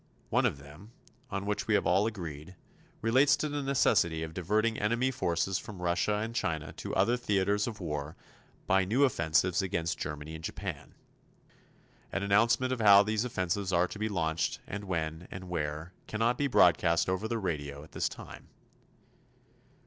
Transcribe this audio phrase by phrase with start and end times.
[0.31, 0.93] One of them
[1.29, 2.55] on which we have all agreed
[3.03, 7.67] relates to the necessity of diverting enemy forces from Russia and China to other theaters
[7.67, 8.15] of war
[8.65, 10.95] by new offensives against Germany and Japan.
[12.11, 16.35] An announcement of how these offensives are to be launched, and when, and where, cannot
[16.35, 18.47] be broadcast over the radio at this time.